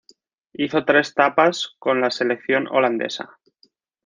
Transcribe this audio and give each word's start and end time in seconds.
Hizo 0.53 0.83
tres 0.83 1.13
tapas 1.13 1.75
con 1.77 2.01
la 2.01 2.09
selección 2.09 2.65
holandesa. 2.69 3.37